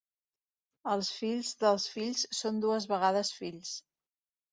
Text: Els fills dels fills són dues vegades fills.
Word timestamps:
Els 0.93 1.09
fills 1.17 1.51
dels 1.63 1.85
fills 1.97 2.23
són 2.39 2.57
dues 2.65 2.87
vegades 2.93 3.31
fills. 3.41 3.75